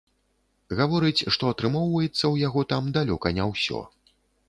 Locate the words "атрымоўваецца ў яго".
1.55-2.67